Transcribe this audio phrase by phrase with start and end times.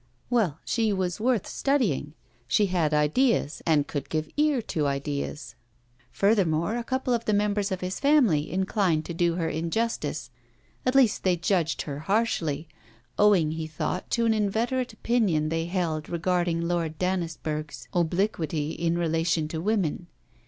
[0.31, 2.15] Well, she was worth studying;
[2.47, 5.53] she had ideas, and could give ear to ideas.
[6.11, 10.31] Furthermore, a couple of the members of his family inclined to do her injustice.
[10.87, 12.67] At least, they judged her harshly,
[13.19, 19.47] owing, he thought, to an inveterate opinion they held regarding Lord Dannisburgh's obliquity in relation
[19.49, 20.07] to women.